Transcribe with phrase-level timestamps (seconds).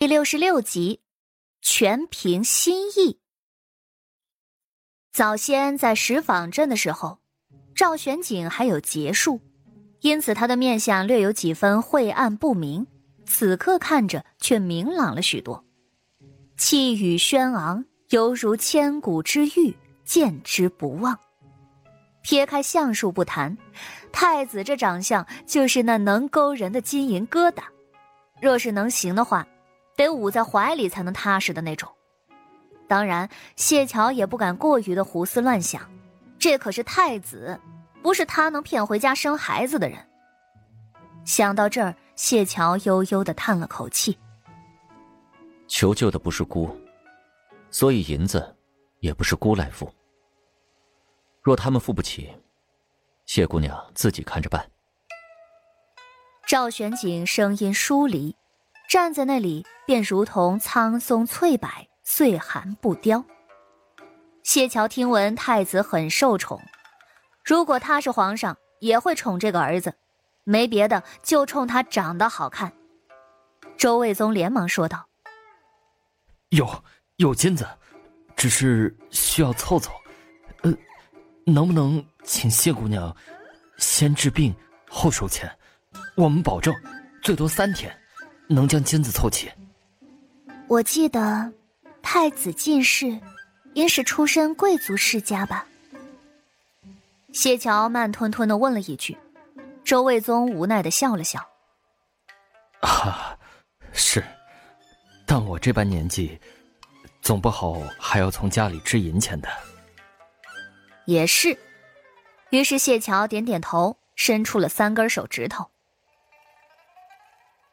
[0.00, 1.00] 第六十六集，
[1.60, 3.20] 全凭心意。
[5.12, 7.18] 早先在石坊镇的时候，
[7.74, 9.38] 赵玄景还有结束，
[10.00, 12.86] 因此他的面相略有几分晦暗不明。
[13.26, 15.62] 此刻看着却明朗了许多，
[16.56, 19.76] 气宇轩昂，犹如千古之玉，
[20.06, 21.20] 见之不忘。
[22.22, 23.54] 撇开相术不谈，
[24.10, 27.62] 太子这长相就是那能勾人的金银疙瘩。
[28.40, 29.46] 若是能行的话。
[30.00, 31.86] 得捂在怀里才能踏实的那种。
[32.88, 35.82] 当然，谢桥也不敢过于的胡思乱想，
[36.38, 37.60] 这可是太子，
[38.02, 39.98] 不是他能骗回家生孩子的人。
[41.26, 44.18] 想到这儿，谢桥悠悠的叹了口气。
[45.68, 46.74] 求救的不是孤，
[47.70, 48.56] 所以银子
[49.00, 49.92] 也不是孤来付。
[51.42, 52.34] 若他们付不起，
[53.26, 54.66] 谢姑娘自己看着办。
[56.48, 58.34] 赵玄景声音疏离。
[58.90, 61.68] 站在那里，便如同苍松翠柏，
[62.02, 63.24] 岁寒不凋。
[64.42, 66.60] 谢桥听闻太子很受宠，
[67.44, 69.94] 如果他是皇上，也会宠这个儿子，
[70.42, 72.72] 没别的，就冲他长得好看。
[73.78, 75.06] 周卫宗连忙说道
[76.50, 76.68] ：“有
[77.14, 77.64] 有金子，
[78.34, 79.92] 只是需要凑凑。
[80.62, 80.74] 呃，
[81.46, 83.14] 能不能请谢姑娘
[83.76, 84.52] 先治病
[84.88, 85.48] 后收钱？
[86.16, 86.74] 我们保证
[87.22, 87.96] 最多三天。”
[88.50, 89.48] 能将金子凑齐。
[90.66, 91.52] 我记得，
[92.02, 93.16] 太子进士，
[93.74, 95.64] 应是出身贵族世家吧？
[97.32, 99.16] 谢桥慢吞吞的问了一句，
[99.84, 101.40] 周卫宗无奈的笑了笑。
[102.80, 103.38] 啊，
[103.92, 104.24] 是，
[105.24, 106.36] 但我这般年纪，
[107.22, 109.48] 总不好还要从家里支银钱的。
[111.06, 111.56] 也是，
[112.50, 115.70] 于是谢桥点点头，伸出了三根手指头。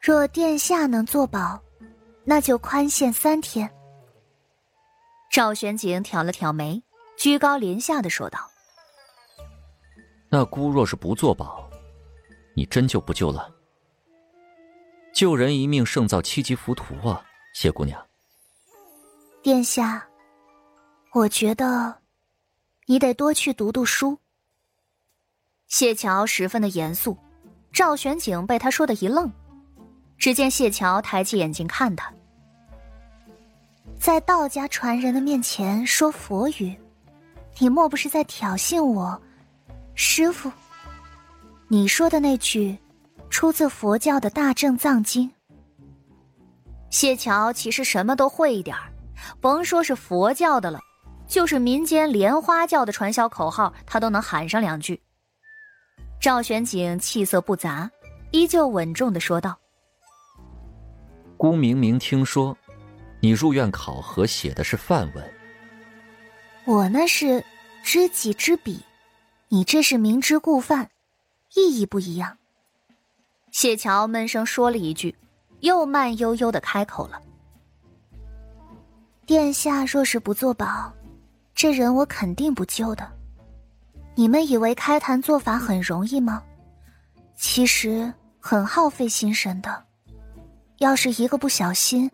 [0.00, 1.60] 若殿下能作保，
[2.24, 3.68] 那就宽限三天。
[5.30, 6.82] 赵玄景挑了挑眉，
[7.16, 8.38] 居高临下的说道
[10.30, 11.68] ：“那姑若是不作保，
[12.54, 13.52] 你真就不救了？
[15.12, 18.00] 救人一命胜造七级浮屠啊，谢姑娘。”
[19.42, 20.06] 殿下，
[21.12, 22.00] 我觉得
[22.86, 24.18] 你得多去读读书。
[25.66, 27.16] 谢桥十分的严肃，
[27.72, 29.30] 赵玄景被他说的一愣。
[30.18, 32.12] 只见谢桥抬起眼睛看他，
[33.98, 36.76] 在道家传人的面前说佛语，
[37.58, 39.20] 你莫不是在挑衅我，
[39.94, 40.50] 师傅？
[41.68, 42.76] 你说的那句，
[43.30, 45.30] 出自佛教的大正藏经。
[46.90, 48.90] 谢桥其实什么都会一点儿，
[49.40, 50.80] 甭说是佛教的了，
[51.28, 55.00] 就是民间莲花教的传销口号，他都能喊上两句。
[56.18, 57.88] 赵玄景气色不杂，
[58.32, 59.56] 依旧稳重的说道。
[61.38, 62.58] 孤明明听说，
[63.20, 65.34] 你入院考核写的是范文。
[66.64, 67.42] 我那是
[67.84, 68.82] 知己知彼，
[69.46, 70.90] 你这是明知故犯，
[71.54, 72.36] 意义不一样。
[73.52, 75.14] 谢桥闷声说了一句，
[75.60, 77.22] 又慢悠悠的开口了
[79.24, 80.92] ：“殿下若是不作保，
[81.54, 83.08] 这人我肯定不救的。
[84.16, 86.42] 你们以为开坛做法很容易吗？
[87.36, 89.84] 其实很耗费心神的。”
[90.78, 92.10] 要是一个不小心，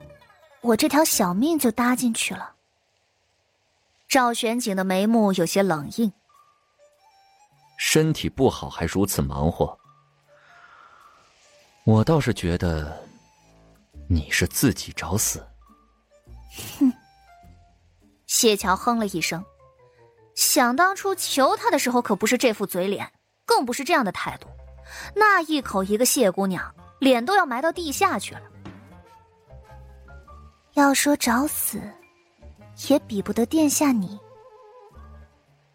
[0.60, 2.52] 我这条小命就搭进去了。
[4.08, 6.12] 赵玄景的眉目有些冷硬。
[7.76, 9.78] 身体不好还如此忙活，
[11.84, 13.04] 我倒是觉得
[14.08, 15.44] 你是自己找死。
[16.78, 16.92] 哼！
[18.26, 19.44] 谢桥哼了一声，
[20.34, 23.12] 想当初求他的时候可不是这副嘴脸，
[23.44, 24.48] 更不是这样的态度，
[25.14, 28.42] 那一口一个谢姑娘，脸都要埋到地下去了。
[30.74, 31.80] 要说找死，
[32.88, 34.18] 也比不得殿下你。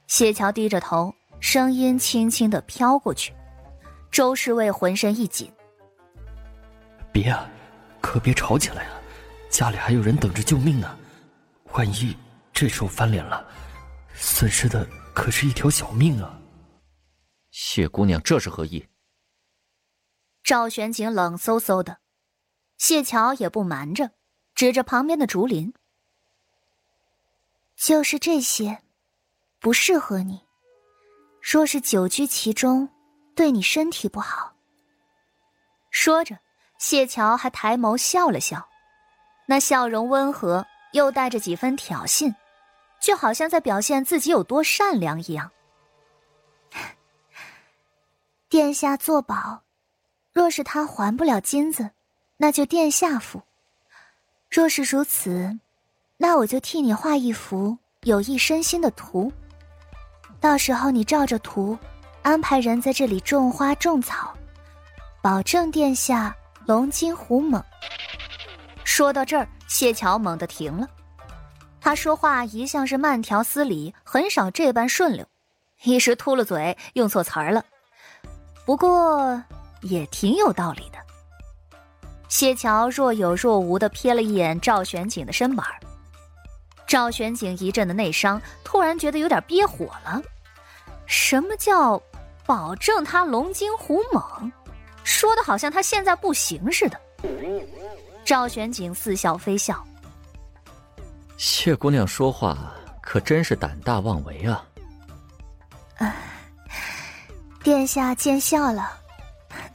[0.07, 3.33] 谢桥低着头，声音轻轻的飘过去。
[4.11, 5.49] 周侍卫浑身一紧
[7.13, 7.49] ：“别啊，
[8.01, 8.99] 可别吵起来啊！
[9.49, 10.97] 家里还有人等着救命呢。
[11.73, 12.17] 万一
[12.51, 13.47] 这时候翻脸了，
[14.15, 16.37] 损失的可是一条小命啊！”
[17.51, 18.85] 谢姑娘这是何意？
[20.43, 21.99] 赵玄景冷飕飕的，
[22.77, 24.11] 谢桥也不瞒着。
[24.59, 25.73] 指着旁边的竹林，
[27.77, 28.77] 就是这些，
[29.61, 30.41] 不适合你。
[31.41, 32.89] 若是久居其中，
[33.33, 34.53] 对你身体不好。
[35.91, 36.37] 说着，
[36.77, 38.67] 谢桥还抬眸笑了笑，
[39.47, 42.35] 那笑容温和，又带着几分挑衅，
[43.01, 45.49] 就好像在表现自己有多善良一样。
[48.49, 49.63] 殿下作保，
[50.33, 51.91] 若是他还不了金子，
[52.35, 53.41] 那就殿下付。
[54.49, 55.57] 若是如此，
[56.17, 59.31] 那我就替你画一幅有益身心的图。
[60.39, 61.77] 到时候你照着图，
[62.23, 64.35] 安排人在这里种花种草，
[65.21, 66.35] 保证殿下
[66.65, 67.63] 龙精虎猛。
[68.83, 70.87] 说到这儿，谢桥猛地停了。
[71.79, 75.25] 他说话一向是慢条斯理，很少这般顺溜，
[75.83, 77.63] 一时秃了嘴，用错词儿了。
[78.65, 79.41] 不过
[79.81, 80.97] 也挺有道理的。
[82.29, 85.65] 谢桥若有若无的瞥了一眼赵玄景的身板
[86.87, 90.21] 赵玄景一阵的内伤，突然觉得有点憋火了。
[91.05, 92.01] 什么叫
[92.45, 94.51] 保证他龙精虎猛？
[95.03, 96.99] 说的好像他现在不行似的。
[98.23, 99.83] 赵玄景似笑非笑。
[101.37, 104.65] 谢姑娘说话可真是胆大妄为啊！
[105.97, 106.15] 啊，
[107.63, 108.99] 殿下见笑了，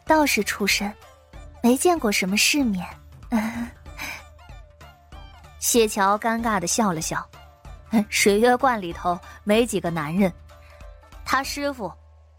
[0.06, 0.92] 道士出身，
[1.64, 2.86] 没见过什么世面。
[5.58, 7.26] 谢桥尴尬的笑了笑，
[8.10, 10.30] 水月观里头没几个男人，
[11.24, 11.90] 他师傅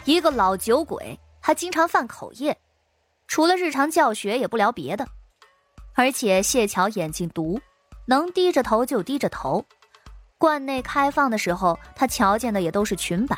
[0.04, 2.56] 一个老酒鬼，还经常犯口业，
[3.26, 5.08] 除了日常教学也不聊别的，
[5.96, 7.60] 而且谢桥眼睛毒，
[8.06, 9.66] 能低着头就低着头。
[10.38, 13.36] 观内开放的时候，他瞧见的也都是裙摆。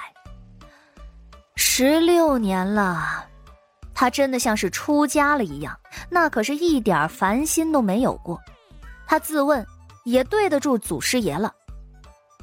[1.56, 3.26] 十六年了，
[3.98, 5.76] 他真的像是出家了一样，
[6.08, 8.40] 那可是一点烦心都没有过。
[9.08, 9.66] 他自问。
[10.08, 11.54] 也对得住祖师爷了，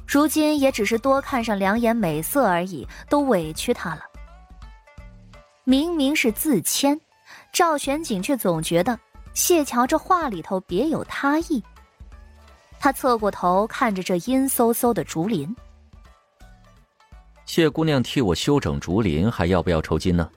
[0.05, 4.01] 如今也只是多看上两眼美色而已，都委屈他了。
[5.63, 7.01] 明明是自谦，
[7.51, 8.99] 赵玄景却总觉得
[9.33, 11.63] 谢桥这话里头别有他意。
[12.79, 15.55] 他侧过头看着这阴飕飕的竹林，
[17.47, 20.29] 谢姑娘替我修整竹林，还要不要酬金呢？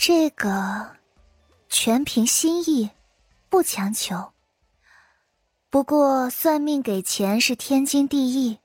[0.00, 0.96] 这个
[1.68, 2.88] 全凭心意，
[3.48, 4.32] 不强求。
[5.68, 8.60] 不过，算命给钱是天经地义，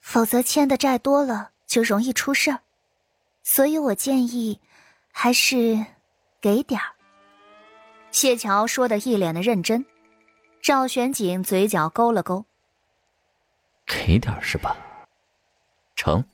[0.00, 2.60] 否则欠的债多了就容易出事儿，
[3.44, 4.60] 所以我建议
[5.12, 5.86] 还是
[6.40, 6.92] 给点儿。
[8.10, 9.86] 谢桥说的一脸的认真，
[10.60, 12.44] 赵玄景嘴角勾了勾，
[13.86, 14.76] 给点儿是吧？
[15.94, 16.24] 成。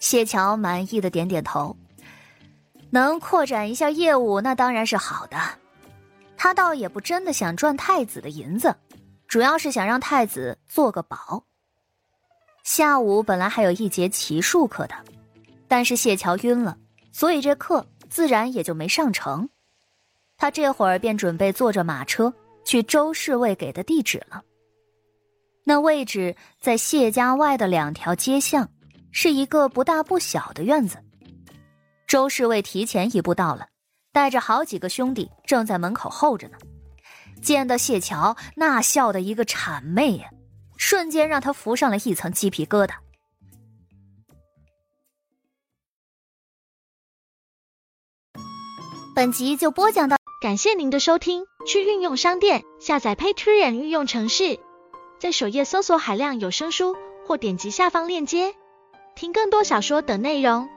[0.00, 1.76] 谢桥满意的点点头，
[2.90, 5.36] 能扩展一下业务，那当然是好的。
[6.36, 8.74] 他倒也不真的想赚太子的银子，
[9.26, 11.42] 主要是想让太子做个保。
[12.62, 14.94] 下午本来还有一节骑术课的，
[15.66, 16.76] 但是谢桥晕了，
[17.12, 19.48] 所以这课自然也就没上成。
[20.36, 22.32] 他这会儿便准备坐着马车
[22.64, 24.42] 去周侍卫给的地址了。
[25.64, 28.68] 那位置在谢家外的两条街巷，
[29.10, 30.96] 是一个不大不小的院子。
[32.08, 33.68] 周侍卫提前一步到了。
[34.10, 36.56] 带着好几个兄弟正在门口候着呢，
[37.40, 40.30] 见到谢桥那笑的一个谄媚呀，
[40.76, 42.94] 瞬间让他浮上了一层鸡皮疙瘩。
[49.14, 51.44] 本集就播讲到，感谢您的收听。
[51.66, 54.58] 去运用商店下载 Patreon 运用城市，
[55.20, 56.96] 在首页搜索海量有声书，
[57.26, 58.54] 或点击下方链接
[59.14, 60.68] 听更多小说等内容。